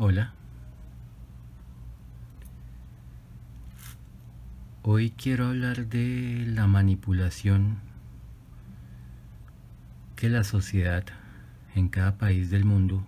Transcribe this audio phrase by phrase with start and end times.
[0.00, 0.32] Hola.
[4.84, 7.80] Hoy quiero hablar de la manipulación
[10.14, 11.02] que la sociedad
[11.74, 13.04] en cada país del mundo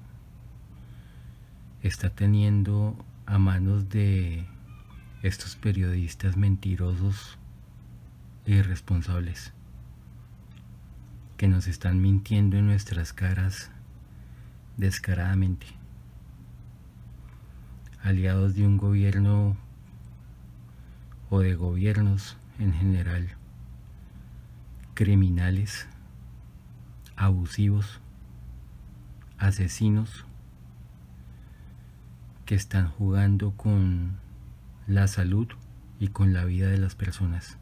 [1.81, 4.45] está teniendo a manos de
[5.23, 7.39] estos periodistas mentirosos
[8.47, 9.53] e irresponsables
[11.37, 13.71] que nos están mintiendo en nuestras caras
[14.77, 15.80] descaradamente.
[18.03, 19.57] Aliados de un gobierno
[21.29, 23.37] o de gobiernos en general
[25.01, 25.89] criminales,
[27.17, 28.01] abusivos,
[29.39, 30.27] asesinos
[32.45, 34.19] que están jugando con
[34.87, 35.49] la salud
[35.99, 37.57] y con la vida de las personas.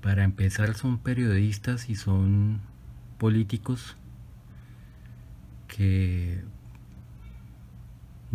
[0.00, 2.62] Para empezar son periodistas y son
[3.18, 3.98] políticos
[5.68, 6.42] que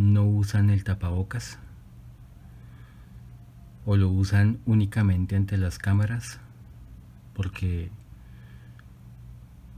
[0.01, 1.59] no usan el tapabocas
[3.85, 6.39] o lo usan únicamente ante las cámaras
[7.33, 7.91] porque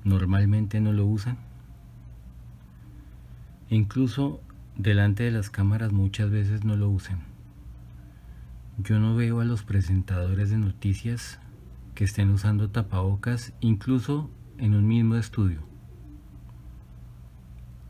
[0.03, 1.37] normalmente no lo usan.
[3.69, 4.41] Incluso
[4.77, 7.19] delante de las cámaras muchas veces no lo usan.
[8.77, 11.39] Yo no veo a los presentadores de noticias
[11.95, 15.72] que estén usando tapabocas incluso en un mismo estudio.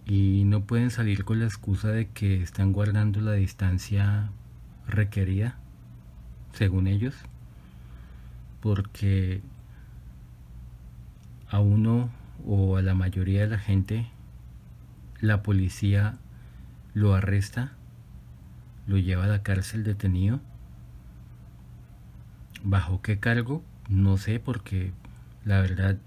[0.06, 4.30] Y no pueden salir con la excusa de que están guardando la distancia
[4.88, 5.58] requerida,
[6.54, 7.16] según ellos,
[8.60, 9.42] porque
[11.50, 12.10] a uno
[12.46, 14.08] o a la mayoría de la gente
[15.22, 16.18] la policía
[16.94, 17.72] lo arresta,
[18.88, 20.42] lo lleva a la cárcel detenido.
[22.64, 23.64] ¿Bajo qué cargo?
[23.88, 24.92] No sé porque
[25.46, 25.98] la verdad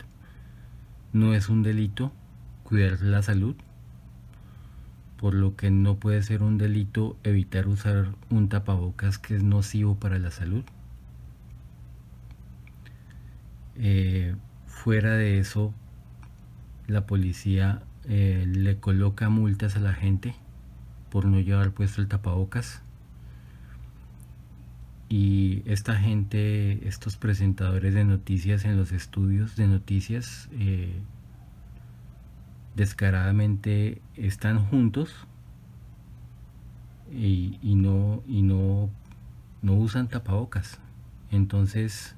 [1.13, 2.13] no es un delito
[2.65, 3.57] cuidar la salud,
[5.19, 9.97] por lo que no puede ser un delito evitar usar un tapabocas que es nocivo
[9.97, 10.65] para la salud.
[13.77, 14.35] Eh,
[14.67, 15.75] fuera de eso,
[16.87, 20.35] la policía eh, le coloca multas a la gente
[21.11, 22.83] por no llevar puesto el tapabocas.
[25.09, 31.01] Y esta gente, estos presentadores de noticias en los estudios de noticias, eh,
[32.77, 35.27] descaradamente están juntos
[37.11, 38.91] y, no, y no,
[39.63, 40.79] no usan tapabocas.
[41.31, 42.15] Entonces,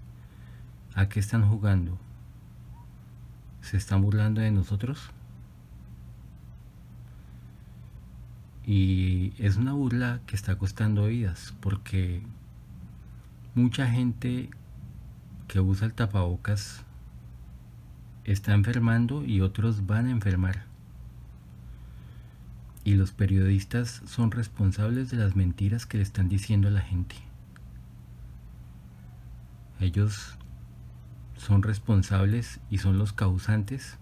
[0.94, 1.96] ¿a qué están jugando?
[3.62, 5.10] ¿Se están burlando de nosotros?
[8.66, 12.20] Y es una burla que está costando vidas porque
[13.54, 14.50] mucha gente
[15.46, 16.84] que usa el tapabocas
[18.32, 20.64] está enfermando y otros van a enfermar.
[22.84, 27.16] Y los periodistas son responsables de las mentiras que le están diciendo a la gente.
[29.80, 30.36] Ellos
[31.38, 33.96] son responsables y son los causantes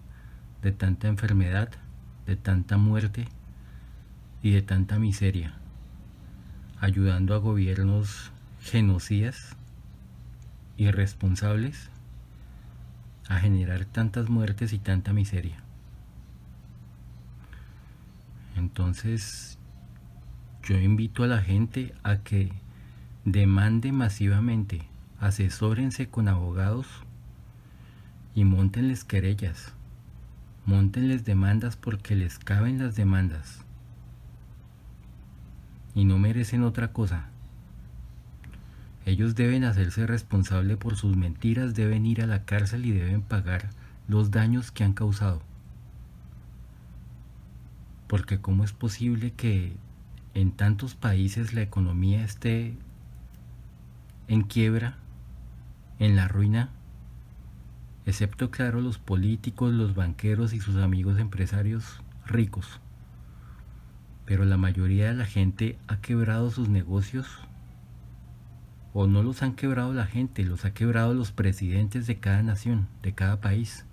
[0.63, 1.71] de tanta enfermedad,
[2.27, 3.29] de tanta muerte
[4.43, 5.55] y de tanta miseria,
[6.81, 9.55] ayudando a gobiernos genocidas,
[10.77, 11.91] irresponsables,
[13.29, 15.63] a generar tantas muertes y tanta miseria.
[18.57, 19.59] Entonces,
[20.63, 22.53] yo invito a la gente a que
[23.25, 24.83] demande masivamente,
[25.21, 26.87] asesórense con abogados
[28.35, 29.75] y montenles querellas,
[30.65, 33.65] montenles demandas porque les caben las demandas
[35.95, 37.31] y no merecen otra cosa.
[39.07, 43.71] Ellos deben hacerse responsable por sus mentiras, deben ir a la cárcel y deben pagar
[44.07, 45.41] los daños que han causado.
[48.07, 49.73] Porque ¿cómo es posible que
[50.35, 52.77] en tantos países la economía esté
[54.29, 54.99] en quiebra,
[55.99, 56.69] en la ruina?
[58.05, 62.81] Excepto, claro, los políticos, los banqueros y sus amigos empresarios ricos
[64.27, 67.27] pero la mayoría de la gente ha quebrado sus negocios
[68.99, 72.89] o no los han quebrado la gente, los ha quebrado los presidentes de cada nación,
[73.03, 73.85] de cada país.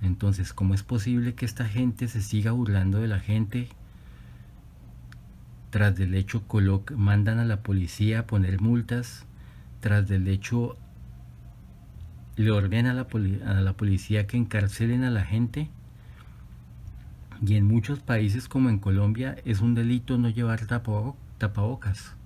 [0.00, 3.70] Entonces, ¿cómo es posible que esta gente se siga burlando de la gente?
[5.70, 6.44] Tras del hecho
[6.96, 9.26] mandan a la policía a poner multas,
[9.80, 10.76] tras del hecho
[12.36, 15.68] le ordenan a la, a la policía que encarcelen a la gente
[17.44, 22.17] y en muchos países como en Colombia es un delito no llevar tapabocas.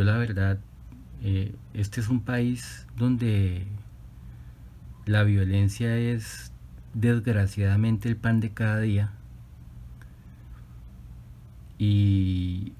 [0.00, 0.58] Yo la verdad,
[1.20, 3.66] eh, este es un país donde
[5.04, 6.52] la violencia es
[6.94, 9.12] desgraciadamente el pan de cada día.
[11.76, 12.72] Y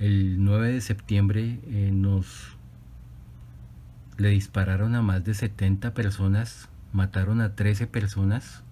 [0.00, 2.56] el 9 de septiembre eh, nos
[4.16, 8.64] le dispararon a más de 70 personas, mataron a 13 personas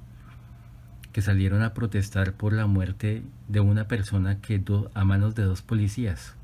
[1.13, 4.61] que salieron a protestar por la muerte de una persona que
[4.95, 6.35] a manos de dos policías.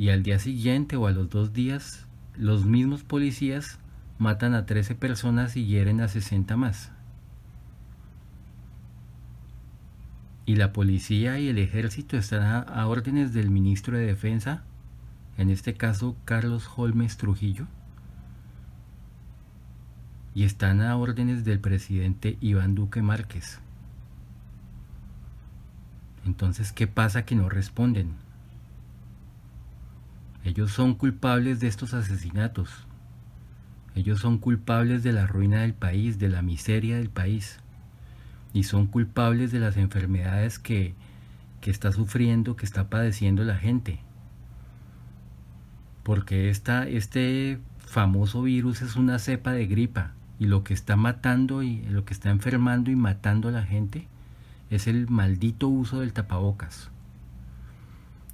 [0.00, 3.78] Y al día siguiente o a los dos días, los mismos policías
[4.16, 6.90] matan a 13 personas y hieren a 60 más.
[10.46, 14.62] Y la policía y el ejército están a, órdenes del ministro de Defensa,
[15.36, 17.66] en este caso Carlos Holmes Trujillo,
[20.34, 23.60] y están a órdenes del presidente Iván Duque Márquez.
[26.24, 28.29] Entonces, ¿qué pasa que no responden?
[30.44, 32.86] Ellos son culpables de estos asesinatos.
[33.94, 37.58] Ellos son culpables de la ruina del país, de la miseria del país.
[38.52, 40.94] Y son culpables de las enfermedades que,
[41.60, 44.00] que está sufriendo, que está padeciendo la gente.
[46.02, 51.62] Porque esta, este famoso virus es una cepa de gripa y lo que está matando
[51.62, 54.08] y lo que está enfermando y matando a la gente
[54.70, 56.89] es el maldito uso del tapabocas.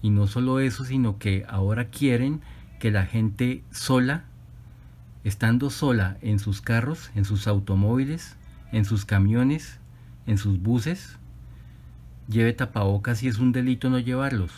[0.06, 2.40] Y no solo eso, sino que ahora quieren
[2.78, 4.22] que la gente sola,
[5.24, 8.36] estando sola en sus carros, en sus automóviles,
[8.70, 9.80] en sus camiones,
[10.28, 11.18] en sus buses,
[12.28, 14.52] lleve tapabocas y es un delito no llevarlos.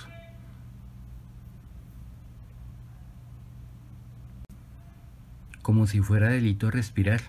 [5.62, 7.22] Como si fuera delito respirar.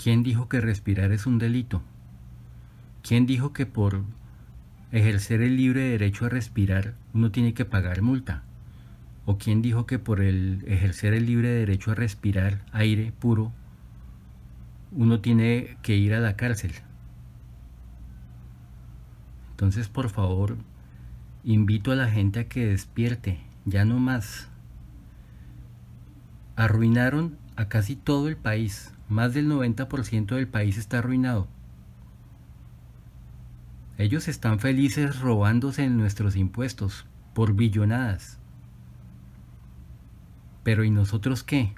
[0.00, 1.82] ¿Quién dijo que respirar es un delito?
[3.02, 4.04] ¿Quién dijo que por
[4.92, 8.42] ejercer el libre derecho a respirar uno tiene que pagar multa?
[9.24, 13.52] ¿O quién dijo que por el ejercer el libre derecho a respirar aire puro
[14.92, 16.72] uno tiene que ir a la cárcel?
[19.50, 20.58] Entonces, por favor,
[21.42, 24.48] invito a la gente a que despierte, ya no más.
[26.56, 28.92] Arruinaron a casi todo el país.
[29.08, 31.48] Más del 90% del país está arruinado.
[33.98, 38.38] Ellos están felices robándose nuestros impuestos por billonadas.
[40.62, 41.74] Pero ¿y nosotros qué?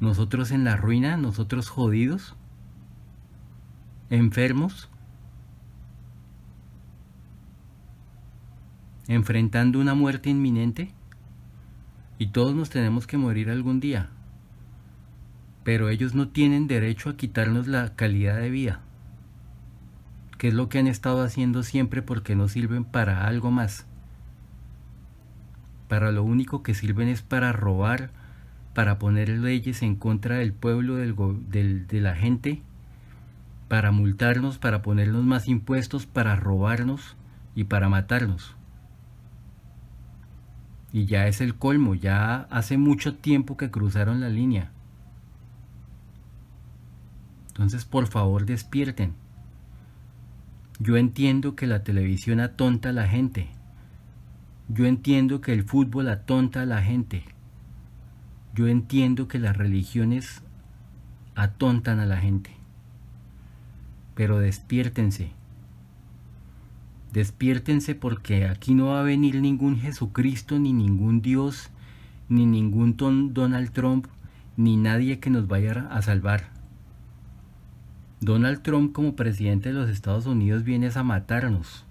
[0.00, 1.16] ¿Nosotros en la ruina?
[1.16, 2.34] ¿Nosotros jodidos?
[4.10, 4.88] ¿Enfermos?
[9.08, 10.94] ¿Enfrentando una muerte inminente?
[12.18, 14.10] Y todos nos tenemos que morir algún día
[15.64, 18.80] pero ellos no tienen derecho a quitarnos la calidad de vida,
[20.42, 23.86] que es lo que han estado haciendo siempre porque no sirven para algo más.
[25.86, 28.10] Para lo único que sirven es para robar,
[28.74, 32.60] para poner leyes en contra del pueblo, del, de la gente,
[33.68, 37.16] para multarnos, para ponernos más impuestos, para robarnos
[37.54, 38.56] y para matarnos.
[40.92, 44.72] Y ya es el colmo, ya hace mucho tiempo que cruzaron la línea.
[47.46, 49.21] Entonces, por favor, despierten.
[50.82, 53.46] Yo entiendo que la televisión atonta a la gente.
[54.68, 57.22] Yo entiendo que el fútbol atonta a la gente.
[58.52, 60.42] Yo entiendo que las religiones
[61.36, 62.50] atontan a la gente.
[64.16, 65.30] Pero despiértense.
[67.12, 71.70] Despiértense porque aquí no va a venir ningún Jesucristo, ni ningún Dios,
[72.28, 74.08] ni ningún Donald Trump,
[74.56, 76.61] ni nadie que nos vaya a salvar.
[78.22, 81.84] Donald Trump como presidente de los Estados Unidos viene a matarnos.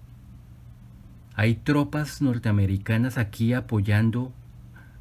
[1.35, 4.31] Hay tropas norteamericanas aquí apoyando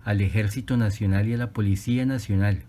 [0.04, 2.64] al Ejército Nacional y a la Policía Nacional.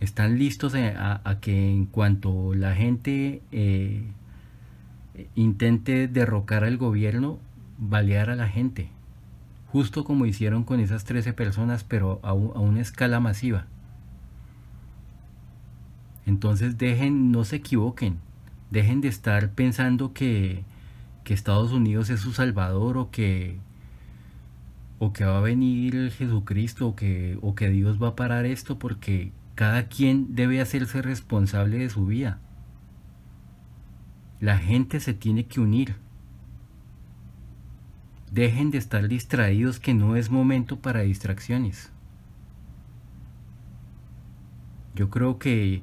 [0.00, 4.02] Están listos a, que en cuanto la gente eh,
[5.34, 7.38] intente derrocar al gobierno,
[7.78, 8.90] balear a la gente.
[9.68, 13.66] Justo como hicieron con esas 13 personas, pero a una escala masiva.
[16.26, 18.18] Entonces dejen, no se equivoquen,
[18.70, 20.64] dejen de estar pensando que,
[21.22, 23.58] que Estados Unidos es su salvador o que,
[24.98, 28.78] o que va a venir Jesucristo o que, o que Dios va a parar esto
[28.78, 32.38] porque cada quien debe hacerse responsable de su vida.
[34.40, 35.96] La gente se tiene que unir.
[38.32, 41.92] Dejen de estar distraídos que no es momento para distracciones.
[44.94, 45.82] Yo creo que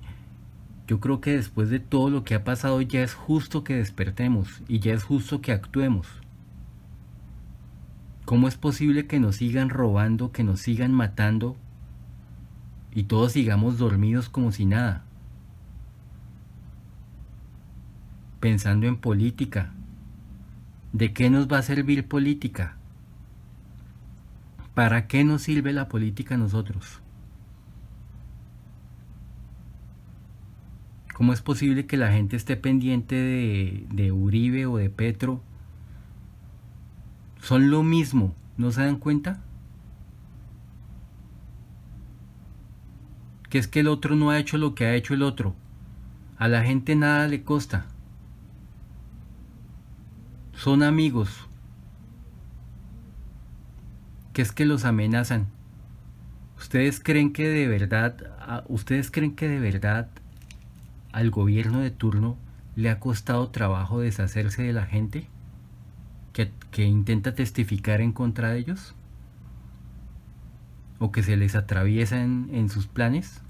[0.91, 4.61] yo creo que después de todo lo que ha pasado ya es justo que despertemos
[4.67, 6.05] y ya es justo que actuemos.
[8.25, 11.55] ¿Cómo es posible que nos sigan robando, que nos sigan matando
[12.93, 15.05] y todos sigamos dormidos como si nada,
[18.41, 19.71] pensando en política.
[20.91, 22.75] ¿De qué nos va a servir política?
[24.73, 27.00] ¿Para qué nos sirve la política a nosotros?
[31.13, 35.41] ¿Cómo es posible que la gente esté pendiente de, Uribe o de Petro?
[37.41, 39.41] Son lo mismo, ¿no se dan cuenta?
[43.49, 45.55] Que es que el otro no ha hecho lo que ha hecho el otro.
[46.37, 47.85] A la gente nada le costa.
[50.53, 51.47] Son amigos.
[54.31, 55.47] Que es que los amenazan.
[56.57, 60.09] ¿Ustedes creen que de verdad, ustedes creen que de verdad
[61.11, 62.37] al gobierno de turno
[62.75, 65.27] le ha costado trabajo deshacerse de la gente
[66.33, 66.51] que,
[66.85, 68.95] intenta testificar en contra de ellos?
[70.99, 73.41] ¿O que se les atraviesa en, en sus planes?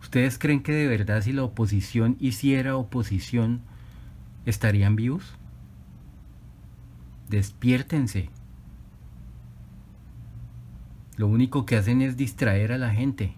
[0.00, 3.60] ¿Ustedes creen que de verdad si la oposición hiciera oposición
[4.46, 5.34] estarían vivos?
[7.28, 8.30] Despiértense.
[11.16, 13.37] Lo único que hacen es distraer a la gente.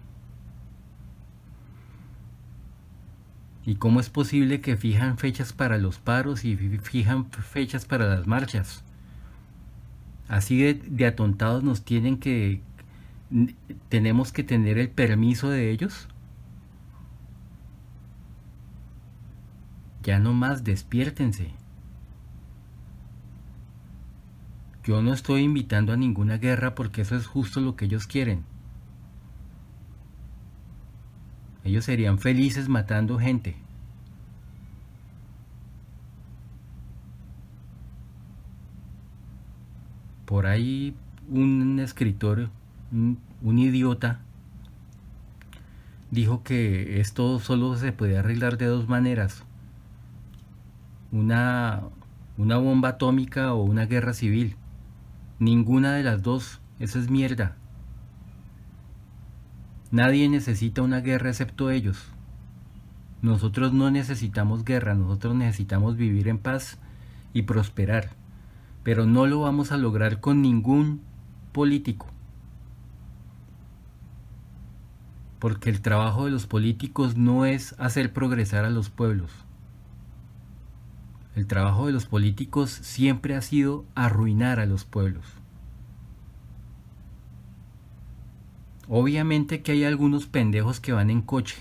[3.65, 8.25] ¿Y cómo es posible que fijan fechas para los paros y fijan fechas para las
[8.25, 8.83] marchas?
[10.27, 12.61] Así de, atontados nos tienen que...
[13.89, 16.07] ¿Tenemos que tener el permiso de ellos?
[20.03, 21.51] Ya no más despiértense.
[24.83, 28.43] Yo no estoy invitando a ninguna guerra porque eso es justo lo que ellos quieren.
[31.63, 33.55] Ellos serían felices matando gente.
[40.25, 40.95] Por ahí
[41.29, 42.49] un escritor,
[42.91, 44.21] un, idiota,
[46.09, 49.43] dijo que esto solo se puede arreglar de dos maneras.
[51.11, 51.83] Una,
[52.37, 54.55] una bomba atómica o una guerra civil.
[55.39, 56.61] Ninguna de las dos.
[56.79, 57.57] Eso es mierda.
[59.91, 61.97] Nadie necesita una guerra excepto ellos.
[63.21, 66.79] Nosotros no necesitamos guerra, nosotros necesitamos vivir en paz
[67.33, 68.11] y prosperar,
[68.83, 71.01] pero no lo vamos a lograr con ningún
[71.51, 72.07] político.
[75.39, 79.29] Porque el trabajo de los políticos no es hacer progresar a los pueblos.
[81.35, 85.40] El trabajo de los políticos siempre ha sido arruinar a los pueblos.
[88.89, 91.57] Obviamente que hay algunos pendejos que van en coche,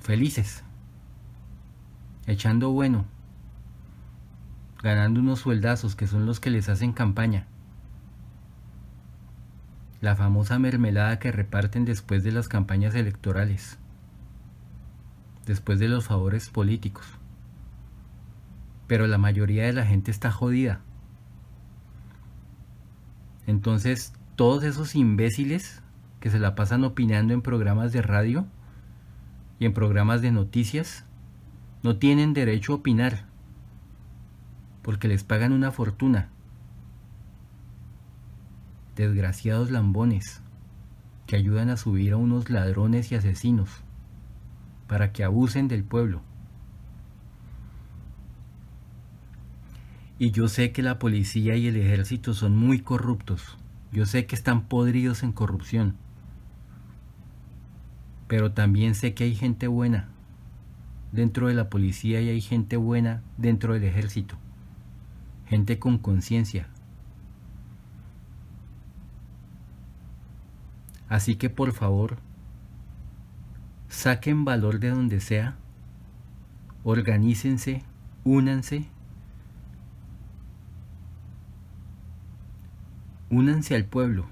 [0.00, 0.62] felices,
[2.26, 3.04] echando bueno,
[4.82, 7.46] ganando unos sueldazos que son los que les hacen campaña.
[10.00, 13.78] La famosa mermelada que reparten después de las campañas electorales,
[15.46, 17.06] después de los favores políticos.
[18.86, 20.80] Pero la mayoría de la gente está jodida.
[23.46, 25.82] Entonces todos esos imbéciles
[26.18, 28.46] que se la pasan opinando en programas de radio
[29.58, 31.04] y en programas de noticias
[31.82, 33.26] no tienen derecho a opinar
[34.80, 36.30] porque les pagan una fortuna.
[38.96, 40.40] Desgraciados lambones
[41.26, 43.68] que ayudan a subir a unos ladrones y asesinos
[44.88, 46.22] para que abusen del pueblo.
[50.18, 53.59] Y yo sé que la policía y el ejército son muy corruptos
[53.92, 55.96] yo sé que están podridos en corrupción,
[58.28, 60.08] pero también sé que hay gente buena
[61.10, 64.36] dentro de la policía y hay gente buena dentro del ejército,
[65.46, 66.68] gente con conciencia.
[71.08, 72.18] Así que por favor,
[73.88, 75.56] saquen valor de donde sea,
[76.84, 77.82] organícense,
[78.22, 78.86] únanse
[83.30, 84.26] Únanse al pueblo.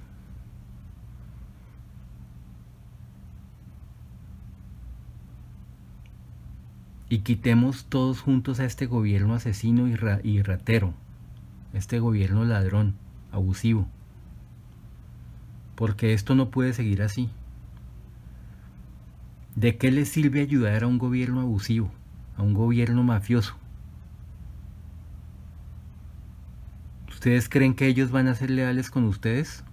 [7.08, 10.94] Y quitemos todos juntos a este gobierno asesino y, y ratero,
[11.72, 12.96] este gobierno ladrón,
[13.30, 13.86] abusivo.
[15.76, 17.30] Porque esto no puede seguir así.
[19.54, 21.92] ¿De qué le sirve ayudar a un gobierno abusivo,
[22.36, 23.56] a un gobierno mafioso?
[27.18, 29.64] ¿Ustedes creen que ellos van a ser leales con ustedes?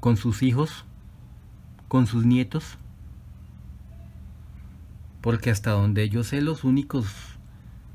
[0.00, 0.86] ¿Con sus hijos?
[1.88, 2.78] ¿Con sus nietos?
[5.20, 7.06] Porque hasta donde yo sé los únicos,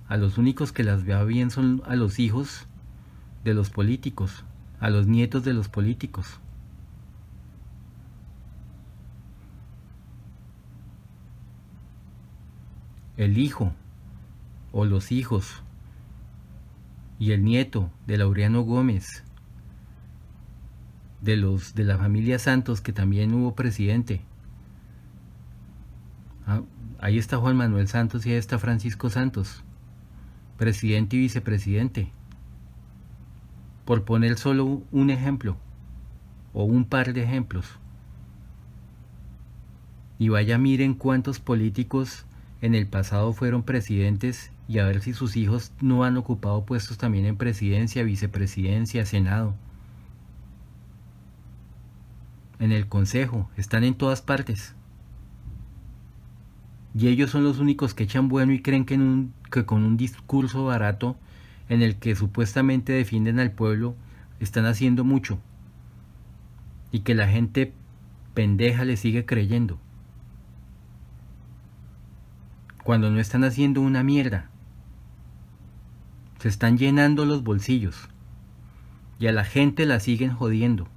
[0.08, 2.68] a los únicos que las vea bien son a los hijos
[3.44, 4.44] de los políticos,
[4.80, 6.40] a los nietos de los políticos.
[13.18, 13.74] El hijo
[14.72, 15.64] o los hijos
[17.20, 19.24] y el nieto de Laureano Gómez,
[21.22, 24.22] de los de la familia Santos, que también hubo presidente.
[26.46, 26.62] Ah,
[27.00, 29.64] ahí está Juan Manuel Santos y ahí está Francisco Santos,
[30.58, 32.12] presidente y vicepresidente.
[33.86, 35.58] Por poner solo un ejemplo
[36.54, 37.66] o un par de ejemplos.
[40.18, 42.26] Y vaya miren cuántos políticos
[42.62, 46.98] en el pasado fueron presidentes y a ver si sus hijos no han ocupado puestos
[46.98, 49.56] también en presidencia, vicepresidencia, senado.
[52.60, 54.74] En el consejo, están en todas partes.
[56.98, 58.98] Y ellos son los únicos que echan bueno y creen que,
[59.52, 61.18] que con un discurso barato
[61.68, 63.96] en el que supuestamente defienden al pueblo,
[64.40, 65.40] están haciendo mucho.
[66.92, 67.74] Y que la gente
[68.34, 69.78] pendeja le sigue creyendo.
[72.84, 74.50] Cuando no están haciendo una mierda.
[76.46, 78.08] Se están llenando los bolsillos.
[79.18, 80.88] Y a la gente la siguen jodiendo.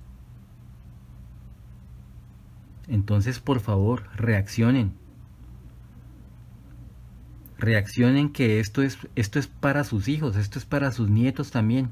[2.86, 4.92] Entonces, por favor, reaccionen.
[7.56, 11.88] Reaccionen que esto es, esto es para sus hijos, esto es para sus nietos también.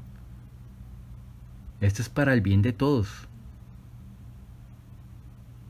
[1.81, 3.27] Esto es para el bien de todos.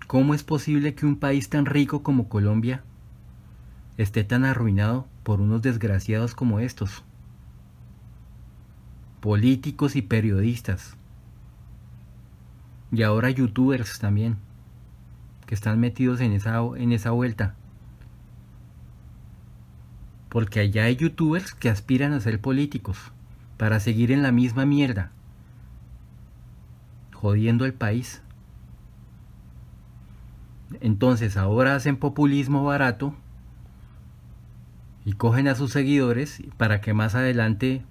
[0.07, 2.83] ¿Cómo es posible que un país tan rico como Colombia
[3.95, 7.05] esté tan arruinado por unos desgraciados como estos?
[9.27, 10.95] Políticos y periodistas.
[12.93, 14.37] Y ahora youtubers también
[15.45, 17.53] que están metidos en esa, en esa vuelta.
[20.29, 23.11] Porque allá hay youtubers que aspiran a ser políticos
[23.57, 25.11] para seguir en la misma mierda,
[27.13, 28.21] jodiendo el país.
[30.79, 33.13] Entonces ahora hacen populismo barato
[35.03, 37.83] y cogen a sus seguidores para que más adelante,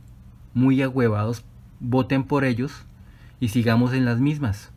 [0.56, 1.44] muy agüevados,
[1.78, 2.84] voten por ellos
[3.38, 4.72] y sigamos en las mismas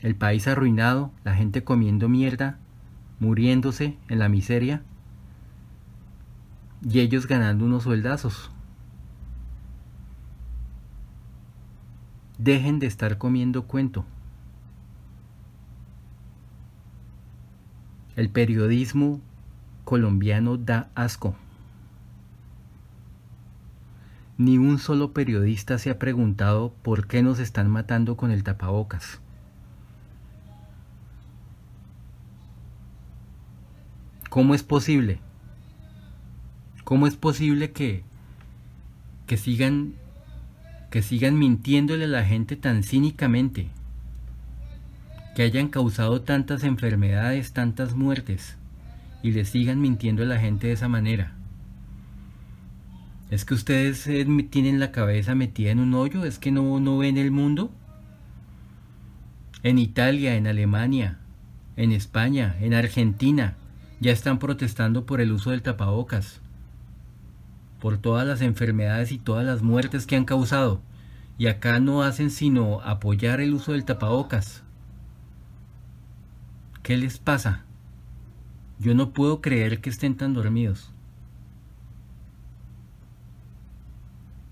[0.00, 2.58] el país arruinado, la gente comiendo mierda,
[3.18, 4.82] muriéndose en la miseria
[6.88, 8.52] y ellos ganando unos sueldazos.
[12.38, 14.04] Dejen de estar comiendo cuento.
[18.14, 19.20] El periodismo
[19.84, 21.34] colombiano da asco.
[24.38, 29.20] Ni un solo periodista se ha preguntado por qué nos están matando con el tapabocas.
[34.30, 35.18] ¿Cómo es posible?
[36.84, 38.04] ¿Cómo es posible que,
[39.26, 39.94] que sigan
[40.90, 43.68] que sigan mintiéndole a la gente tan cínicamente?
[45.34, 48.56] Que hayan causado tantas enfermedades, tantas muertes
[49.22, 51.37] y le sigan mintiendo a la gente de esa manera.
[53.30, 56.24] ¿Es que ustedes eh, tienen la cabeza metida en un hoyo?
[56.24, 57.70] ¿Es que no, no ven el mundo?
[59.62, 61.18] En Italia, en Alemania,
[61.76, 63.54] en España, en Argentina,
[64.00, 66.40] ya están protestando por el uso del tapabocas,
[67.80, 70.80] por todas las enfermedades y todas las muertes que han causado.
[71.36, 74.62] Y acá no hacen sino apoyar el uso del tapabocas.
[76.82, 77.64] ¿Qué les pasa?
[78.78, 80.92] Yo no puedo creer que estén tan dormidos.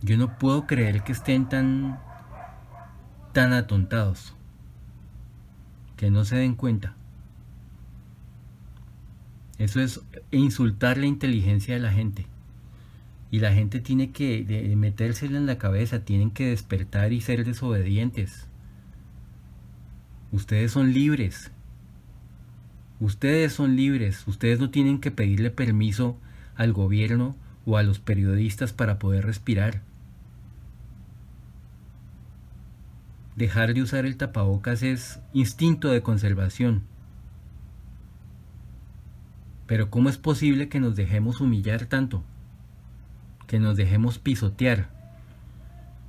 [0.03, 1.99] Yo no puedo creer que estén tan
[3.33, 4.35] tan atontados.
[5.97, 6.95] Que no se den cuenta.
[9.59, 12.27] Eso es insultar la inteligencia de la gente.
[13.31, 18.47] Y la gente tiene que metérsela en la cabeza, tienen que despertar y ser desobedientes.
[20.33, 21.51] Ustedes son libres.
[23.01, 24.27] Ustedes son libres.
[24.27, 26.19] Ustedes no tienen que pedirle permiso
[26.55, 29.83] al gobierno o a los periodistas para poder respirar.
[33.35, 36.85] Dejar de usar el tapabocas es instinto de conservación.
[39.67, 42.25] Pero ¿cómo es posible que nos dejemos humillar tanto?
[43.47, 44.89] Que nos dejemos pisotear.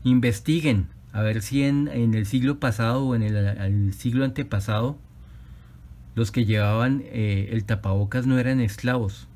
[0.04, 4.98] Investiguen a ver si en, el siglo pasado o en el, siglo antepasado
[6.16, 9.28] los que llevaban eh, el tapabocas no eran esclavos.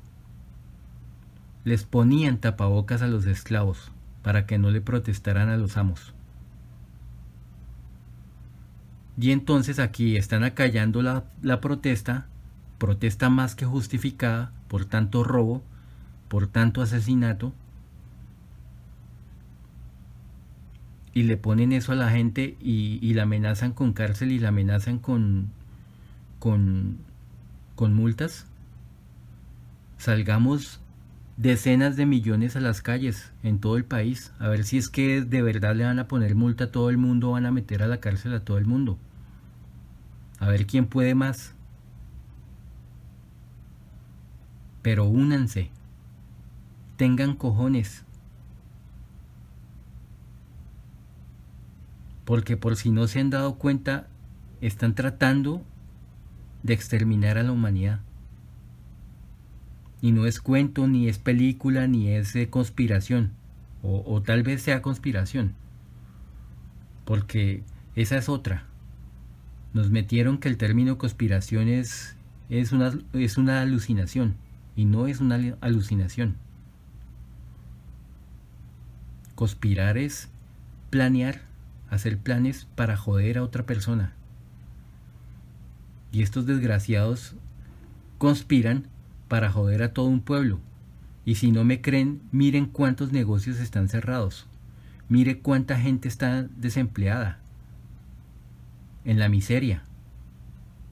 [1.64, 6.14] Les ponían tapabocas a los esclavos para que no le protestaran a los amos.
[9.18, 12.26] Y entonces aquí están acallando la, la protesta
[12.82, 15.62] protesta más que justificada por tanto robo,
[16.26, 17.52] por tanto asesinato,
[21.14, 24.98] y le ponen eso a la gente y, la amenazan con cárcel y la amenazan
[24.98, 25.52] con,
[26.40, 26.98] con,
[27.76, 28.46] con multas,
[29.98, 30.80] salgamos
[31.36, 35.22] decenas de millones a las calles en todo el país, a ver si es que
[35.22, 37.86] de verdad le van a poner multa a todo el mundo, van a meter a
[37.86, 38.98] la cárcel a todo el mundo.
[40.38, 41.54] A ver quién puede más.
[44.82, 45.70] Pero únanse,
[46.96, 48.04] tengan cojones.
[52.24, 54.08] Porque por si no se han dado cuenta,
[54.60, 55.62] están tratando
[56.62, 58.00] de exterminar a la humanidad.
[60.02, 63.30] Y no es cuento, ni es película, ni es conspiración.
[63.82, 65.54] O, tal vez sea conspiración.
[67.04, 67.62] Porque
[67.94, 68.64] esa es otra.
[69.72, 72.16] Nos metieron que el término conspiración es,
[72.50, 74.34] es, una, es una alucinación.
[74.74, 76.36] Y no es una alucinación.
[79.36, 80.30] Conspirar es
[80.90, 81.42] planear,
[81.90, 84.14] hacer planes para joder a otra persona.
[86.10, 87.34] Y estos desgraciados
[88.18, 88.88] conspiran
[89.32, 90.60] para joder a todo un pueblo.
[91.24, 94.44] Y si no me creen, miren cuántos negocios están cerrados.
[95.08, 97.38] Mire cuánta gente está desempleada.
[99.06, 99.84] En la miseria.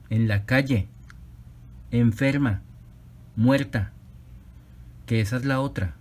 [0.09, 0.87] En la calle.
[1.91, 2.63] Enferma.
[3.35, 3.91] Muerta.
[5.05, 5.93] Que esa es la otra.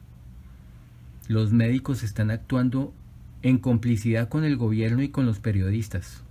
[1.29, 2.95] Los médicos están actuando
[3.43, 6.23] en complicidad con el gobierno y con los periodistas.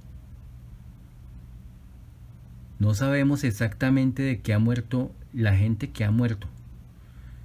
[2.79, 6.47] No sabemos exactamente de qué ha muerto la gente que ha muerto.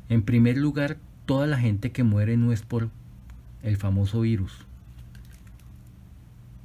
[0.08, 2.90] En primer lugar, toda la gente que muere no es por
[3.62, 4.66] el famoso virus.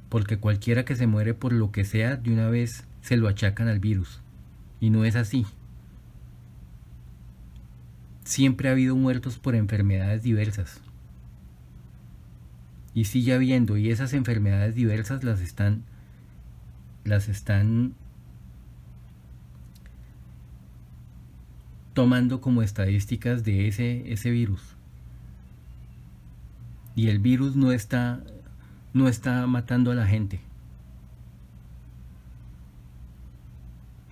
[0.10, 3.67] Porque cualquiera que se muere por lo que sea, de una vez se lo achacan
[3.67, 4.21] al virus.
[4.79, 5.45] Y no es así.
[8.23, 10.82] Siempre ha habido muertos por enfermedades diversas.
[12.93, 15.84] Y sigue habiendo, y esas enfermedades diversas las están
[17.05, 17.95] las están
[21.99, 24.62] tomando como estadísticas de ese, ese virus.
[26.95, 28.23] Y el virus no está,
[28.93, 30.39] no está matando a la gente.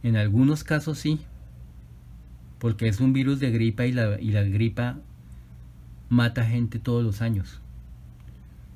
[0.03, 1.21] En algunos casos sí,
[2.59, 4.97] porque es un virus de gripa y la, y la gripa
[6.09, 7.61] mata gente todos los años.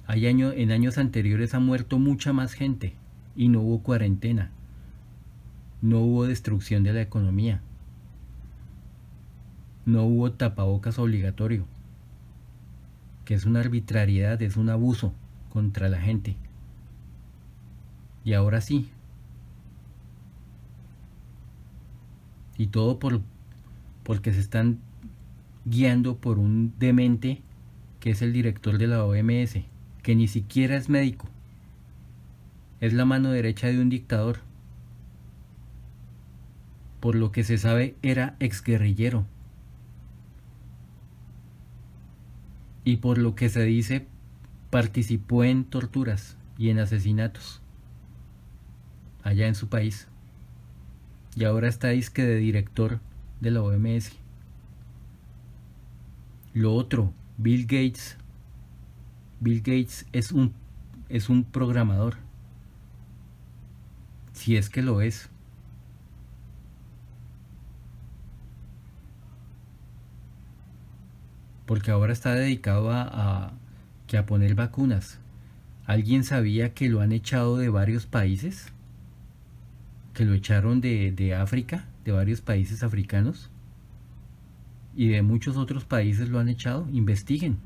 [0.07, 2.93] Hay año, en años anteriores ha muerto mucha más gente
[3.35, 4.51] y no hubo cuarentena,
[5.81, 7.61] no hubo destrucción de la economía
[9.85, 11.65] no hubo tapabocas obligatorio,
[13.25, 15.13] que es una arbitrariedad, es un abuso
[15.49, 16.35] contra la gente.
[18.23, 18.89] Y ahora sí.
[22.57, 23.21] Y todo por
[24.03, 24.79] porque se están
[25.65, 27.41] guiando por un demente
[27.99, 29.59] que es el director de la OMS,
[30.01, 31.29] que ni siquiera es médico.
[32.79, 34.39] Es la mano derecha de un dictador.
[36.99, 39.25] Por lo que se sabe era exguerrillero.
[42.83, 44.07] Y por lo que se dice
[44.69, 47.61] participó en torturas y en asesinatos
[49.23, 50.07] allá en su país
[51.35, 52.99] y ahora está disque de director
[53.39, 54.11] de la OMS.
[56.53, 58.17] Lo otro, Bill Gates.
[59.39, 60.53] Bill Gates es un,
[61.09, 62.17] es un programador.
[64.33, 65.29] Si es que lo es.
[71.71, 73.53] Porque ahora está dedicado a,
[74.05, 75.19] que a poner vacunas.
[75.85, 78.73] ¿Alguien sabía que lo han echado de varios países?
[80.13, 83.49] ¿Que lo echaron de, de África, de varios países africanos?
[84.97, 86.89] Y de muchos otros países lo han echado.
[86.91, 87.57] Investiguen.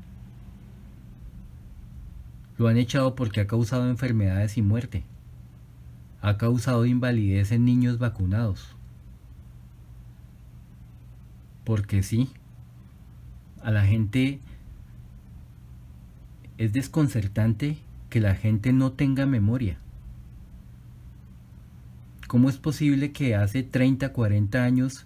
[2.58, 5.02] Lo han echado porque ha causado enfermedades y muerte.
[6.20, 8.76] Ha causado invalidez en niños vacunados.
[11.64, 12.30] Porque sí,
[13.66, 14.38] a la gente
[16.56, 17.78] es desconcertante
[18.10, 19.76] que la gente no tenga memoria.
[22.28, 25.04] ¿Cómo es posible que hace 30, 40 años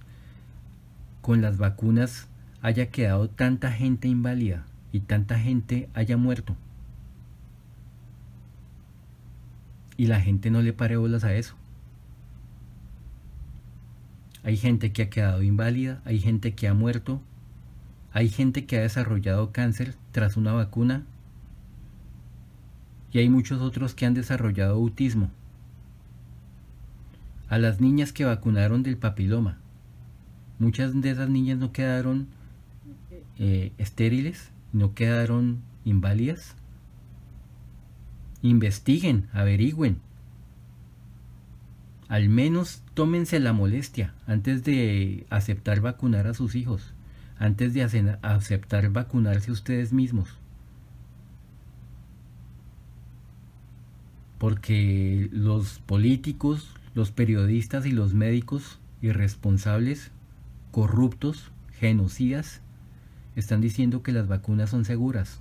[1.22, 2.28] con las vacunas
[2.60, 6.54] haya quedado tanta gente inválida y tanta gente haya muerto?
[9.96, 11.54] Y la gente no le pare bolas a eso.
[14.42, 17.22] Hay gente que ha quedado inválida, hay gente que ha muerto,
[18.12, 21.04] hay gente que ha desarrollado cáncer tras una vacuna
[23.12, 25.30] y hay muchos otros que han desarrollado autismo.
[27.48, 29.58] A las niñas que vacunaron del papiloma,
[30.58, 32.28] muchas de esas niñas no quedaron
[33.38, 36.56] eh, estériles, no quedaron inválidas.
[38.42, 39.98] investiguen, averigüen.
[42.08, 46.94] Al menos tómense la molestia antes de aceptar vacunar a sus hijos,
[47.40, 47.82] antes de
[48.20, 50.36] aceptar vacunarse ustedes mismos.
[54.38, 60.10] Porque los políticos, los periodistas y los médicos irresponsables,
[60.70, 62.60] corruptos, genocidas,
[63.36, 65.40] están diciendo que las vacunas son seguras.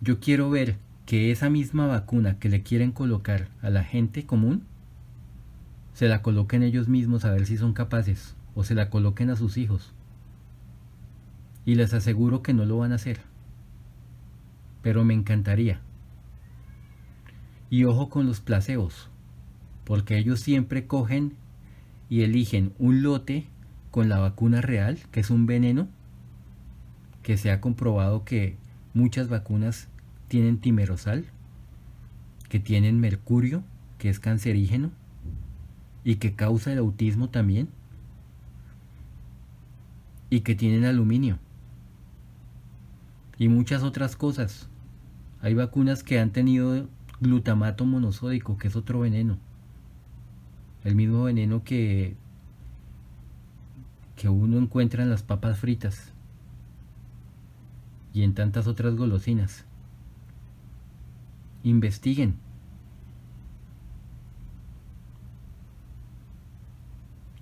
[0.00, 4.62] Yo quiero ver que esa misma vacuna que le quieren colocar a la gente común,
[5.92, 9.36] se la coloquen ellos mismos a ver si son capaces, o se la coloquen a
[9.36, 9.92] sus hijos.
[11.64, 13.20] Y les aseguro que no lo van a hacer.
[14.82, 15.80] Pero me encantaría.
[17.70, 19.10] Y ojo con los placebos,
[19.84, 21.34] porque ellos siempre cogen
[22.08, 23.46] y eligen un lote
[23.92, 25.86] con la vacuna real, que es un veneno,
[27.22, 28.56] que se ha comprobado que
[28.92, 29.86] muchas vacunas
[30.26, 31.26] tienen timerosal,
[32.48, 33.62] que tienen mercurio,
[33.98, 34.90] que es cancerígeno,
[36.02, 37.68] y que causa el autismo también,
[40.30, 41.38] y que tienen aluminio,
[43.38, 44.68] y muchas otras cosas.
[45.40, 46.88] Hay vacunas que han tenido
[47.20, 49.38] glutamato monosódico, que es otro veneno.
[50.84, 52.16] El mismo veneno que,
[54.16, 56.12] que uno encuentra en las papas fritas
[58.12, 59.64] y en tantas otras golosinas.
[61.62, 62.34] Investiguen.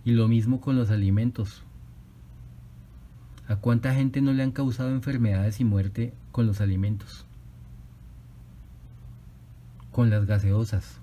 [0.05, 1.65] Y lo mismo con los alimentos.
[3.49, 7.27] ¿A cuánta gente no le han causado enfermedades y muerte con los alimentos?
[9.93, 10.99] Con las gaseosas,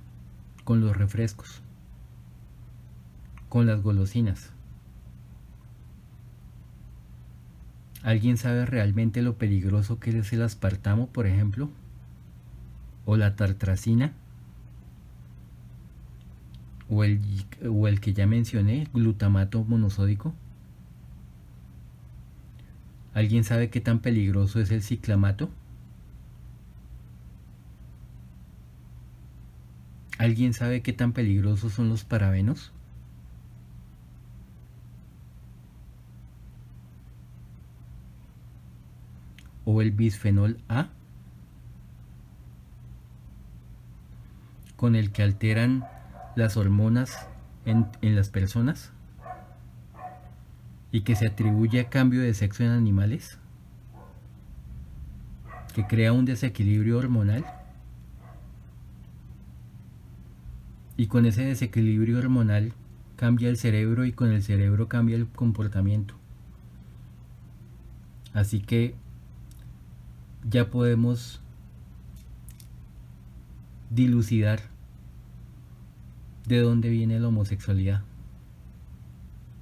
[0.65, 1.61] con los refrescos,
[3.47, 4.51] con las golosinas.
[8.01, 11.69] ¿Alguien sabe realmente lo peligroso que es el aspartamo, por ejemplo?
[13.05, 14.11] ¿O la tartracina?
[16.89, 17.21] ¿O el,
[17.71, 20.33] o el que ya mencioné, glutamato monosódico?
[23.13, 25.49] ¿Alguien sabe qué tan peligroso es el ciclamato?
[30.17, 32.71] ¿Alguien sabe qué tan peligrosos son los parabenos?
[39.65, 40.89] o el bisfenol A,
[44.75, 45.85] con el que alteran
[46.35, 47.27] las hormonas
[47.65, 48.91] en, las personas
[50.93, 53.39] y que se atribuye a cambio de sexo en animales,
[55.73, 57.43] que crea un desequilibrio hormonal
[60.95, 62.73] y con ese desequilibrio hormonal
[63.15, 66.13] cambia el cerebro y con el cerebro cambia el comportamiento.
[68.33, 68.93] Así que
[70.47, 71.41] ya podemos
[73.89, 74.59] dilucidar
[76.45, 78.03] de dónde viene la homosexualidad.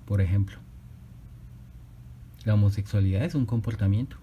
[0.06, 0.60] Por ejemplo,
[2.46, 4.18] la homosexualidad es un comportamiento.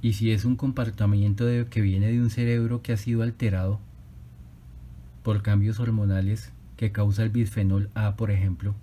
[0.00, 3.80] Y si es un comportamiento que viene de un cerebro que ha sido alterado
[5.22, 8.74] por cambios hormonales que causa el bisfenol A, por ejemplo,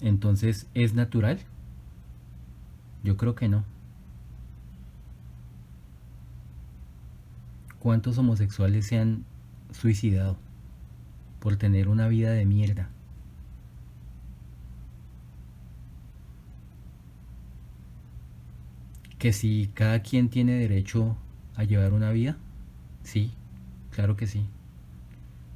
[0.00, 1.40] entonces, ¿es natural?
[3.02, 3.64] Yo creo que no.
[7.78, 9.24] ¿Cuántos homosexuales se han
[9.72, 10.36] suicidado
[11.40, 12.90] por tener una vida de mierda?
[19.18, 21.16] Que si cada quien tiene derecho
[21.56, 22.36] a llevar una vida,
[23.02, 23.32] sí,
[23.90, 24.46] claro que sí.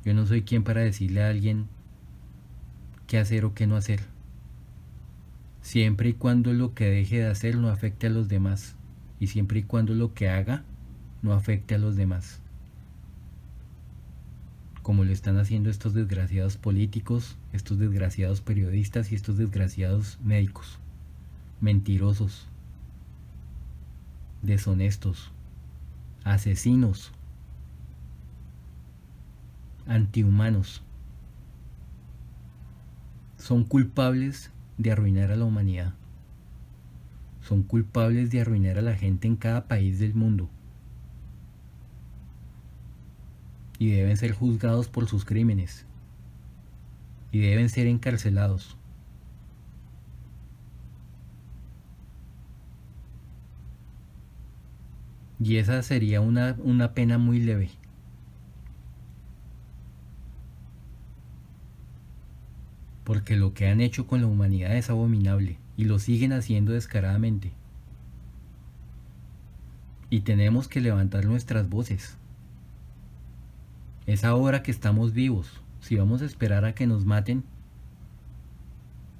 [0.04, 1.66] Yo no soy quien para decirle a alguien
[3.06, 4.14] qué hacer o qué no hacer
[5.64, 8.76] siempre y cuando lo que deje de hacer no afecte a los demás
[9.18, 10.62] y siempre y cuando lo que haga
[11.22, 12.43] no afecte a los demás.
[14.84, 20.78] Como lo están haciendo estos desgraciados políticos, estos desgraciados periodistas y estos desgraciados médicos.
[21.62, 22.46] Mentirosos,
[24.42, 25.32] deshonestos,
[26.22, 27.12] asesinos,
[29.86, 30.82] antihumanos.
[33.38, 35.94] Son culpables de arruinar a la humanidad.
[37.40, 40.50] Son culpables de arruinar a la gente en cada país del mundo.
[43.84, 45.84] Y deben ser juzgados por sus crímenes.
[47.32, 48.78] Y deben ser encarcelados.
[55.38, 57.70] Y esa sería una, una pena muy leve.
[63.04, 67.52] porque lo que han hecho con la humanidad es abominable y lo siguen haciendo descaradamente.
[70.08, 72.16] Y tenemos que levantar nuestras voces.
[74.06, 75.62] Es ahora que estamos vivos.
[75.80, 77.44] Si vamos a esperar a que nos maten,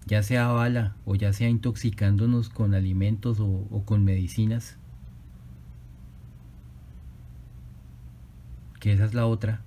[0.07, 4.79] ya sea bala o ya sea intoxicándonos con alimentos o, o con medicinas,
[8.81, 9.63] que esa es la otra,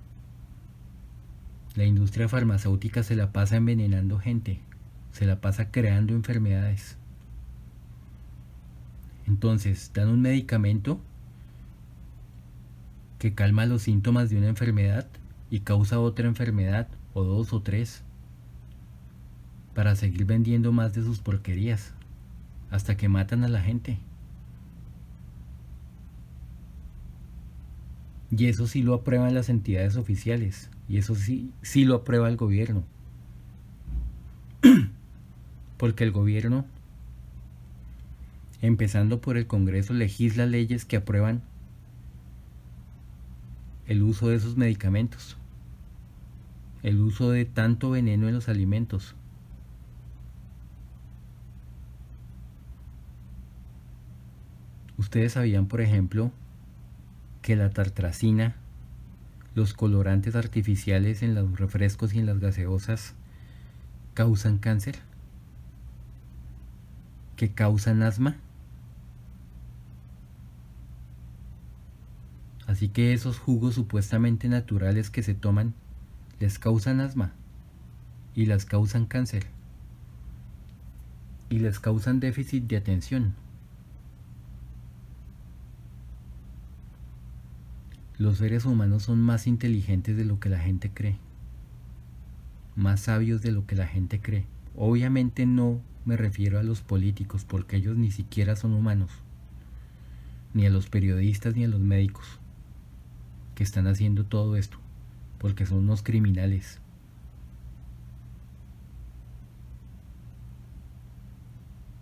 [1.74, 4.60] la industria farmacéutica se la pasa envenenando gente,
[5.10, 6.98] se la pasa creando enfermedades.
[9.26, 11.00] Entonces, dan un medicamento
[13.18, 15.06] que calma los síntomas de una enfermedad
[15.50, 18.02] y causa otra enfermedad, o dos o tres,
[19.74, 21.94] para seguir vendiendo más de sus porquerías,
[22.70, 23.98] hasta que matan a la gente.
[28.30, 30.70] Y eso sí lo aprueban las entidades oficiales.
[30.88, 32.84] Y eso sí, sí lo aprueba el gobierno.
[35.78, 36.66] Porque el gobierno,
[38.60, 41.42] empezando por el Congreso, legisla leyes que aprueban
[43.88, 45.36] el uso de esos medicamentos.
[46.84, 49.16] El uso de tanto veneno en los alimentos.
[54.98, 56.30] Ustedes sabían, por ejemplo,
[57.42, 58.56] que la tartracina
[59.54, 63.14] los colorantes artificiales en los refrescos y en las gaseosas
[64.14, 64.96] causan cáncer,
[67.36, 68.36] que causan asma.
[72.68, 75.72] Así que esos jugos supuestamente naturales que se toman
[76.38, 77.32] les causan asma
[78.34, 79.46] y les causan cáncer
[81.48, 83.34] y les causan déficit de atención.
[88.18, 91.16] Los seres humanos son más inteligentes de lo que la gente cree,
[92.76, 94.44] más sabios de lo que la gente cree.
[94.76, 99.10] Obviamente no me refiero a los políticos porque ellos ni siquiera son humanos,
[100.52, 102.38] ni a los periodistas ni a los médicos
[103.58, 104.78] que están haciendo todo esto,
[105.38, 106.78] porque son unos criminales.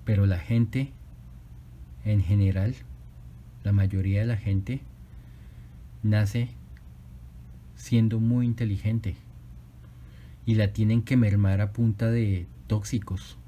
[0.04, 0.92] Pero la gente,
[2.04, 2.74] en general,
[3.64, 4.82] la mayoría de la gente,
[6.02, 6.50] nace
[7.74, 9.16] siendo muy inteligente
[10.44, 13.38] y la tienen que mermar a punta de tóxicos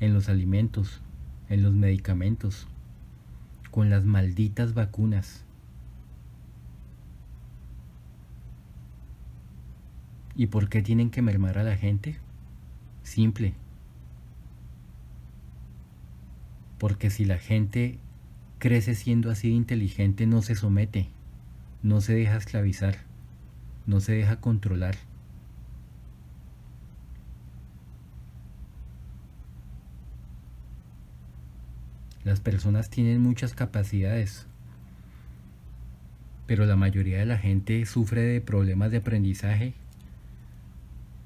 [0.00, 1.02] en los alimentos,
[1.50, 2.66] en los medicamentos,
[3.70, 5.44] con las malditas vacunas.
[10.38, 12.16] ¿Y por qué tienen que mermar a la gente?
[13.02, 13.52] Simple.
[16.78, 17.98] Porque si la gente
[18.58, 21.10] crece siendo así de inteligente no se somete
[21.82, 22.96] no se deja esclavizar,
[23.86, 24.96] no se deja controlar.
[32.24, 34.46] Las personas tienen muchas capacidades,
[36.46, 39.74] pero la mayoría de la gente sufre de problemas de aprendizaje,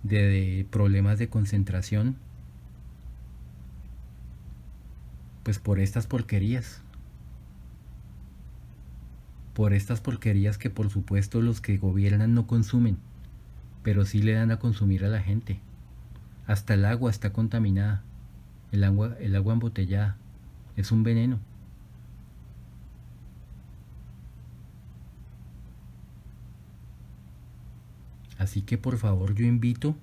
[0.03, 2.17] de, problemas de concentración,
[5.43, 6.83] pues por estas porquerías
[9.55, 12.97] por estas porquerías que por supuesto los que gobiernan no consumen,
[13.83, 15.61] pero sí le dan a consumir a la gente.
[16.47, 18.03] Hasta el agua está contaminada,
[18.73, 20.17] el agua, el agua embotellada,
[20.77, 21.38] es un veneno.
[28.42, 29.94] Así que por favor yo invito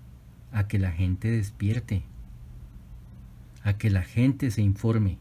[0.53, 2.03] a que la gente despierte,
[3.63, 5.17] a que la gente se informe,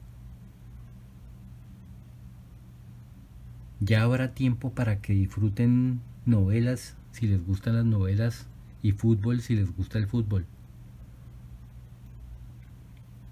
[3.80, 8.46] Ya habrá tiempo para que disfruten novelas si les gustan las novelas
[8.82, 10.46] y fútbol si les gusta el fútbol.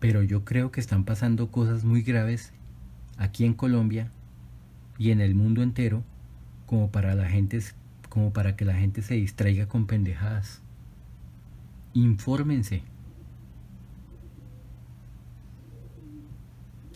[0.01, 2.53] Pero yo creo que están pasando cosas muy graves
[3.19, 4.11] aquí en Colombia
[4.99, 6.05] y en el mundo entero
[6.67, 7.61] como para la gente
[8.09, 10.63] como para que la gente se distraiga con pendejadas.
[11.93, 12.83] Infórmense.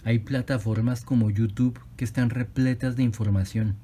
[0.04, 3.76] Hay plataformas como YouTube que están repletas de información.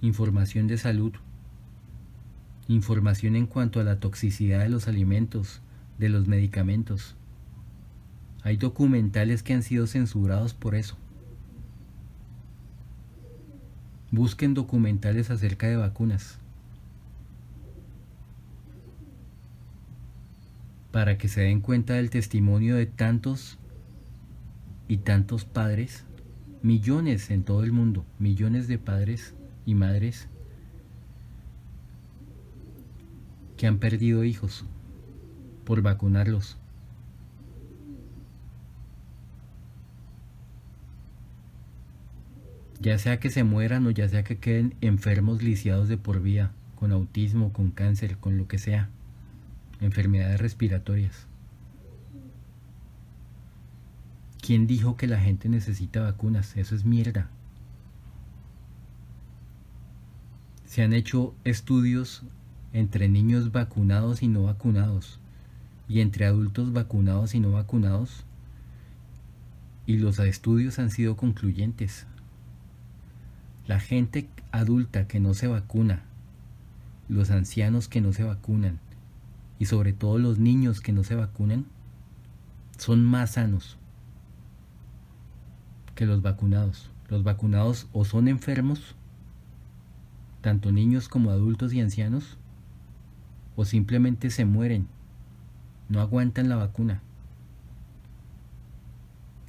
[0.00, 1.12] Información de salud.
[2.68, 5.62] Información en cuanto a la toxicidad de los alimentos,
[5.98, 7.16] de los medicamentos.
[8.44, 10.96] Hay documentales que han sido censurados por eso.
[14.12, 16.38] Busquen documentales acerca de vacunas.
[20.90, 23.58] Para que se den cuenta del testimonio de tantos
[24.86, 26.04] y tantos padres,
[26.62, 29.34] millones en todo el mundo, millones de padres
[29.64, 30.28] y madres
[33.56, 34.66] que han perdido hijos
[35.64, 36.58] por vacunarlos.
[42.82, 46.50] Ya sea que se mueran o ya sea que queden enfermos lisiados de por vida,
[46.74, 48.90] con autismo, con cáncer, con lo que sea,
[49.80, 51.28] enfermedades respiratorias.
[54.40, 56.56] ¿Quién dijo que la gente necesita vacunas?
[56.56, 57.30] Eso es mierda.
[60.64, 62.24] Se han hecho estudios
[62.72, 65.20] entre niños vacunados y no vacunados
[65.88, 68.24] y entre adultos vacunados y no vacunados
[69.86, 72.06] y los estudios han sido concluyentes.
[73.72, 76.02] La gente adulta que no se vacuna,
[77.08, 78.78] los ancianos que no se vacunan
[79.58, 81.64] y sobre todo los niños que no se vacunan
[82.76, 83.78] son más sanos
[85.94, 86.90] que los vacunados.
[87.08, 88.94] Los vacunados o son enfermos,
[90.42, 92.36] tanto niños como adultos y ancianos,
[93.56, 94.86] o simplemente se mueren,
[95.88, 97.00] no aguantan la vacuna.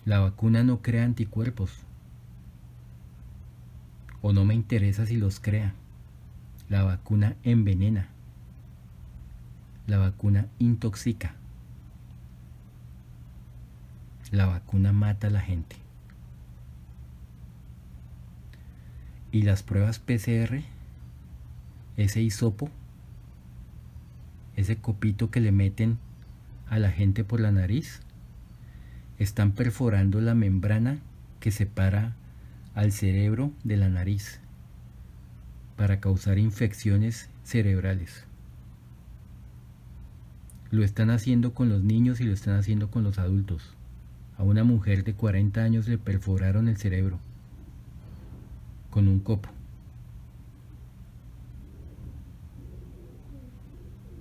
[0.06, 1.86] La vacuna no crea anticuerpos,
[4.24, 5.76] o no me interesa si los crea.
[6.68, 8.08] La vacuna envenena.
[9.86, 11.36] La vacuna intoxica.
[14.32, 15.84] La vacuna mata a la gente.
[19.34, 20.62] y las pruebas PCR,
[21.98, 22.70] ese hisopo,
[24.56, 25.98] ese copito que le meten
[26.70, 28.02] a la gente por la nariz,
[29.18, 31.00] están perforando la membrana
[31.40, 32.16] que separa
[32.76, 34.40] al cerebro de la nariz
[35.78, 38.26] para causar infecciones cerebrales.
[40.72, 43.76] Lo están haciendo con los niños y lo están haciendo con los adultos.
[44.38, 47.20] A una mujer de 40 años le perforaron el cerebro
[48.90, 49.50] con un copo.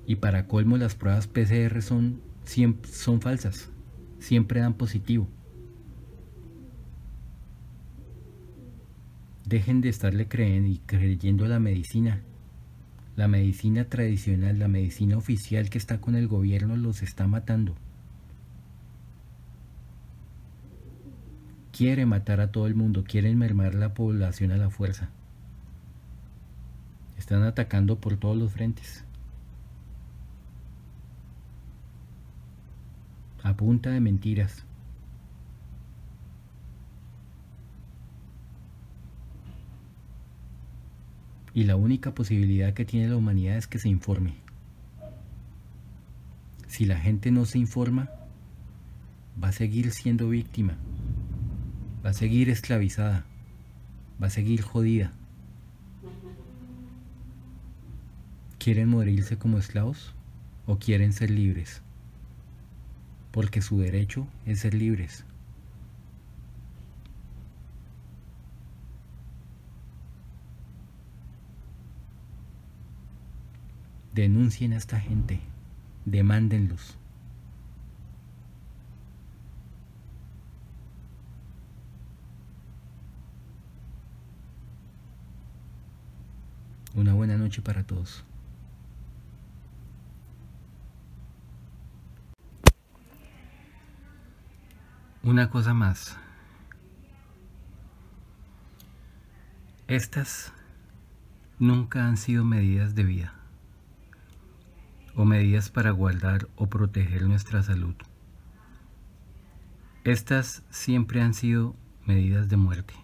[0.07, 2.21] Y para colmo las pruebas PCR son,
[2.91, 3.71] son falsas,
[4.19, 5.29] siempre dan positivo.
[9.53, 12.23] Dejen de estarle creyendo y creyendo la medicina.
[13.17, 17.75] La medicina tradicional, la medicina oficial que está con el gobierno los está matando.
[21.71, 25.11] quiere matar a todo el mundo, quieren mermar la población a la fuerza.
[27.19, 29.05] Están atacando por todos los frentes.
[33.43, 34.65] A punta de mentiras.
[41.55, 44.35] Y la única posibilidad que tiene la humanidad es que se informe.
[46.67, 48.09] Si la gente no se informa,
[49.43, 50.77] va a seguir siendo víctima
[52.05, 53.25] va a seguir esclavizada,
[54.21, 55.13] va a seguir jodida.
[58.59, 60.15] ¿Quieren morirse como esclavos
[60.67, 61.83] o quieren ser libres?
[63.31, 65.25] Porque su derecho es ser libres.
[74.15, 75.41] Denuncien a esta gente,
[76.05, 76.99] demándenlos.
[86.95, 88.23] Una buena noche para todos.
[95.23, 96.19] Una cosa más.
[99.89, 100.53] Estas
[101.59, 103.42] nunca han sido medidas de vida
[105.15, 107.95] o medidas para guardar o proteger nuestra salud.
[110.05, 112.95] Estas siempre han sido medidas de muerte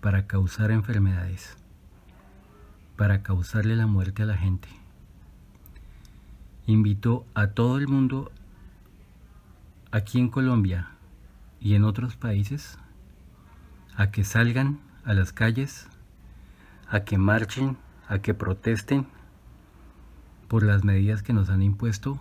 [0.00, 1.56] para causar enfermedades
[3.00, 4.68] para causarle la muerte a la gente.
[6.66, 8.30] Invitó a todo el mundo
[9.90, 10.90] aquí en Colombia
[11.62, 12.76] y en otros países
[13.96, 15.88] a que salgan a las calles,
[16.90, 19.06] a que marchen, a que protesten
[20.50, 22.18] por las medidas que nos han impuesto,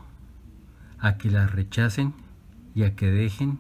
[0.99, 2.13] a que las rechacen
[2.75, 3.57] y a que dejen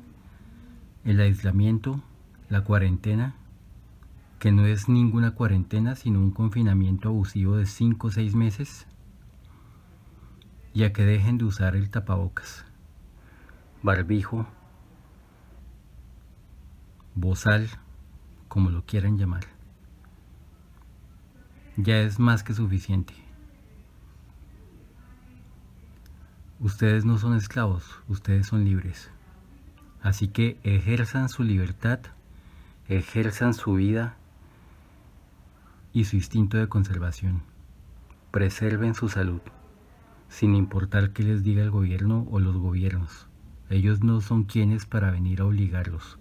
[1.05, 2.03] el aislamiento,
[2.49, 3.33] la cuarentena
[4.37, 8.85] que no es ninguna cuarentena, sino un confinamiento abusivo de 5 o 6 meses,
[10.75, 12.63] ya que dejen de usar el tapabocas,
[13.81, 14.45] barbijo,
[17.15, 17.67] bozal,
[18.47, 19.45] como lo quieran llamar.
[21.75, 23.28] Ya es más que suficiente.
[26.61, 29.11] Ustedes no son esclavos, ustedes son libres.
[30.01, 31.99] Así que ejerzan su libertad,
[32.89, 34.17] ejerzan su vida
[35.93, 37.43] y su instinto de conservación.
[38.31, 39.41] Preserven su salud.
[40.29, 43.27] sin importar qué les diga el gobierno o los gobiernos.
[43.69, 46.19] Ellos no son quienes para venir a obligarlos.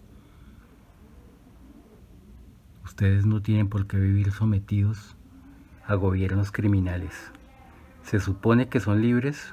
[2.85, 5.15] Ustedes no tienen por qué vivir sometidos
[5.87, 7.33] a gobiernos criminales.
[8.03, 9.53] Se supone que son libres,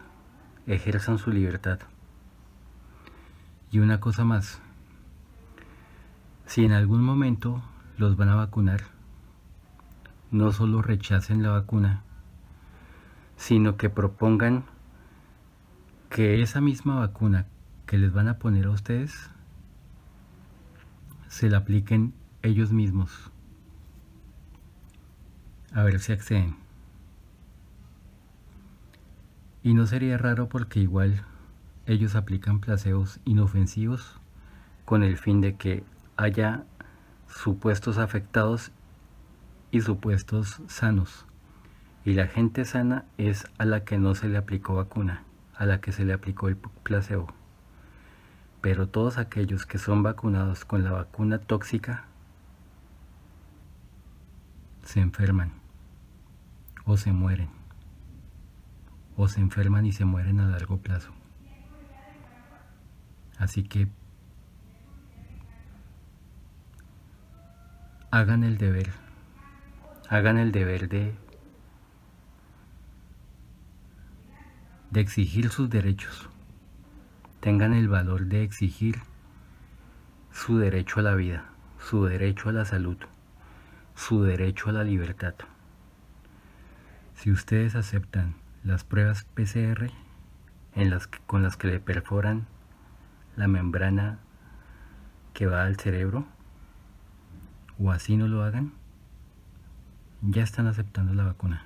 [0.68, 1.80] ejerzan su libertad.
[3.72, 4.61] Y una cosa más,
[6.45, 7.61] si en algún momento
[7.97, 8.82] los van a vacunar,
[10.32, 12.03] no solo rechacen la vacuna,
[13.38, 14.66] sino que propongan
[16.09, 17.45] que esa misma vacuna
[17.86, 19.30] que les van a poner a ustedes
[21.28, 23.32] se la apliquen ellos mismos.
[25.74, 26.64] A ver si acceden.
[29.66, 31.24] Y no sería raro porque igual
[31.88, 34.20] ellos aplican placebos inofensivos
[34.86, 35.84] con el fin de que
[36.18, 36.66] haya
[37.28, 38.72] supuestos afectados
[39.72, 41.26] y supuestos sanos.
[42.05, 45.24] Y la gente sana es a la que no se le aplicó vacuna,
[45.55, 47.34] a la que se le aplicó el placebo.
[48.61, 52.05] Pero todos aquellos que son vacunados con la vacuna tóxica
[54.84, 55.53] se enferman
[56.86, 57.64] o se mueren
[59.18, 61.13] o se enferman y se mueren a largo plazo.
[63.38, 63.88] Así que
[68.11, 68.91] hagan el deber,
[70.09, 71.13] hagan el deber de,
[74.91, 76.30] de exigir sus derechos,
[77.41, 79.01] tengan el valor de exigir
[80.32, 81.45] su derecho a la vida,
[81.80, 82.97] su derecho a la salud,
[83.95, 85.36] su derecho a la libertad.
[87.16, 88.36] Si ustedes aceptan
[88.66, 89.91] las pruebas PCR
[90.74, 92.47] en las con las que le perforan
[93.38, 94.20] la membrana
[95.34, 96.26] que va al cerebro,
[97.78, 98.74] o así no lo hagan,
[100.22, 101.63] ya están aceptando la vacuna.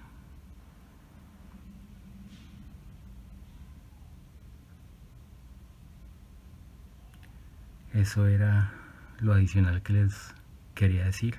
[7.93, 8.71] Eso era
[9.19, 10.35] lo adicional que les
[10.75, 11.37] quería decir.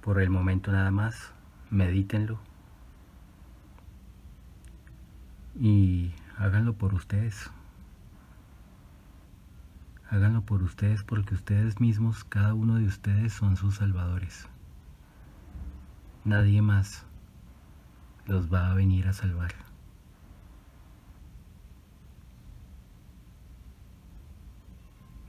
[0.00, 1.32] Por el momento nada más,
[1.70, 2.40] medítenlo
[5.58, 7.50] y háganlo por ustedes.
[10.10, 14.46] Háganlo por ustedes porque ustedes mismos, cada uno de ustedes son sus salvadores.
[16.24, 17.04] Nadie más
[18.26, 19.54] los va a venir a salvar.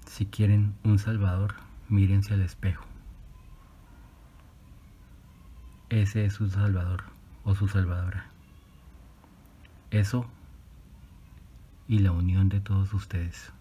[0.05, 1.55] Si quieren un salvador,
[1.89, 2.85] mírense al espejo.
[5.89, 7.03] Ese es su salvador
[7.43, 8.36] o su salvadora.
[9.91, 10.25] Eso
[11.87, 13.51] y la unión de todos ustedes.